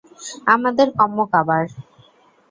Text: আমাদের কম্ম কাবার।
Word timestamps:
আমাদের 0.47 0.87
কম্ম 0.97 1.17
কাবার। 1.33 1.63